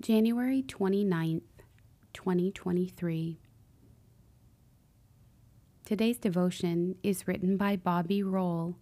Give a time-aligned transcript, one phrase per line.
[0.00, 1.42] January 29th,
[2.14, 3.38] 2023.
[5.84, 8.76] Today's devotion is written by Bobby Roll,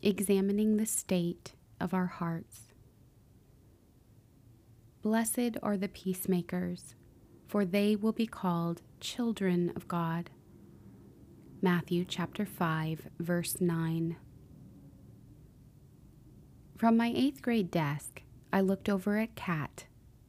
[0.00, 2.72] examining the state of our hearts.
[5.02, 6.94] Blessed are the peacemakers,
[7.48, 10.30] for they will be called children of God.
[11.60, 14.14] Matthew chapter 5, verse 9.
[16.76, 19.86] From my eighth grade desk, I looked over at Kat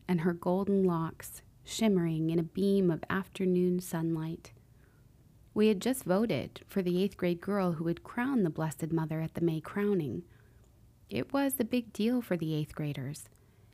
[0.07, 4.52] and her golden locks shimmering in a beam of afternoon sunlight.
[5.53, 9.21] We had just voted for the eighth grade girl who would crown the Blessed Mother
[9.21, 10.23] at the May crowning.
[11.09, 13.30] It was a big deal for the eighth graders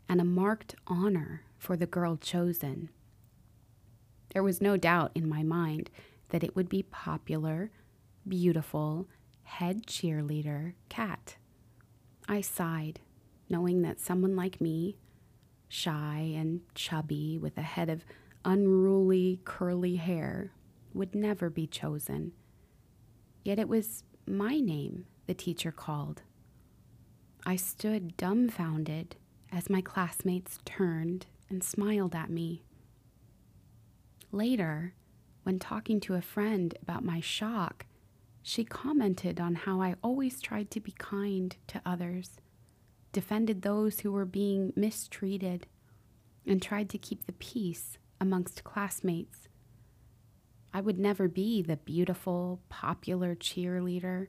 [0.08, 2.90] and a marked honor for the girl chosen.
[4.34, 5.90] There was no doubt in my mind
[6.30, 7.72] that it would be popular,
[8.28, 9.08] beautiful,
[9.44, 11.38] head cheerleader Kat.
[12.28, 13.00] I sighed,
[13.50, 14.98] knowing that someone like me,
[15.70, 18.04] shy and chubby with a head of
[18.44, 20.52] unruly curly hair,
[20.94, 22.34] would never be chosen.
[23.44, 26.24] Yet it was my name the teacher called.
[27.46, 29.16] I stood dumbfounded
[29.52, 32.64] as my classmates turned and smiled at me.
[34.32, 34.94] Later,
[35.44, 37.86] when talking to a friend about my shock,
[38.42, 42.38] she commented on how I always tried to be kind to others,
[43.12, 45.68] defended those who were being mistreated,
[46.46, 49.48] and tried to keep the peace amongst classmates.
[50.74, 54.28] I would never be the beautiful, popular cheerleader,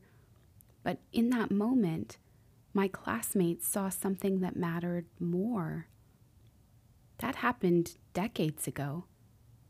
[0.82, 2.18] but in that moment,
[2.72, 5.88] my classmates saw something that mattered more.
[7.18, 9.04] That happened decades ago,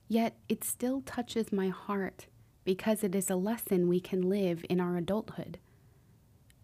[0.07, 2.27] yet it still touches my heart
[2.65, 5.59] because it is a lesson we can live in our adulthood.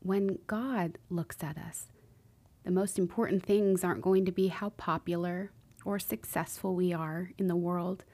[0.01, 1.87] When God looks at us,
[2.67, 5.53] the most important things aren't going to be how popular
[5.85, 8.05] or successful we are in the world.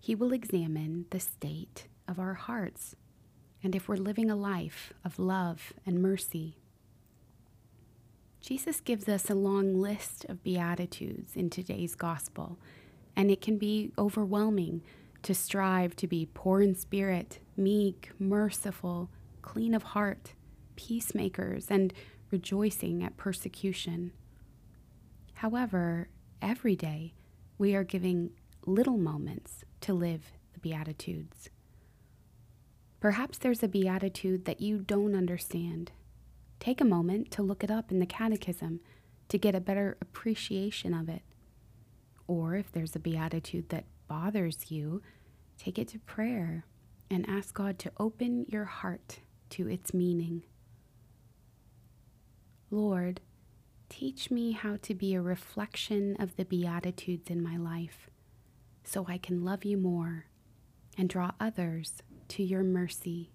[0.00, 2.96] He will examine the state of our hearts
[3.62, 6.56] and if we're living a life of love and mercy.
[8.40, 12.58] Jesus gives us a long list of Beatitudes in today's gospel,
[13.14, 14.80] and it can be overwhelming
[15.22, 19.10] to strive to be poor in spirit, meek, merciful,
[19.42, 20.32] clean of heart,
[20.76, 21.92] peacemakers, and
[22.36, 24.12] rejoicing at persecution.
[25.34, 26.08] However,
[26.42, 27.14] every day
[27.56, 28.30] we are giving
[28.66, 31.48] little moments to live the Beatitudes.
[33.00, 35.92] Perhaps there's a Beatitude that you don't understand
[36.58, 38.80] Take a moment to look it up in the Catechism
[39.28, 41.22] to get a better appreciation of it.
[42.26, 45.02] Or if there's a beatitude that bothers you,
[45.58, 46.64] take it to prayer
[47.10, 49.20] and ask God to open your heart
[49.50, 50.44] to its meaning.
[52.76, 53.22] Lord,
[53.88, 58.10] teach me how to be a reflection of the Beatitudes in my life
[58.84, 60.26] so I can love you more
[60.98, 63.30] and draw others to your mercy.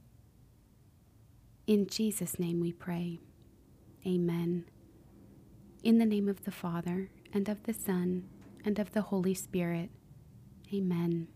[1.65, 3.19] In Jesus' name we pray.
[4.05, 4.65] Amen.
[5.83, 8.25] In the name of the Father, and of the Son,
[8.63, 9.89] and of the Holy Spirit.
[10.71, 11.27] Amen.